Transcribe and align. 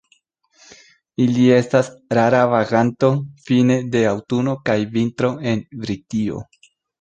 Ili 1.25 1.43
estas 1.57 1.89
rara 2.17 2.39
vaganto 2.53 3.11
fine 3.51 3.77
de 3.97 4.01
aŭtuno 4.13 4.57
kaj 4.71 4.79
vintro 4.97 5.31
en 5.53 5.63
Britio. 5.85 6.43